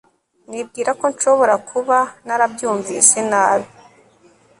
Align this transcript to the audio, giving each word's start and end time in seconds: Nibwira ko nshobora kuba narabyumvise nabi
Nibwira 0.49 0.91
ko 0.99 1.05
nshobora 1.13 1.55
kuba 1.69 1.97
narabyumvise 2.25 3.17
nabi 3.29 3.69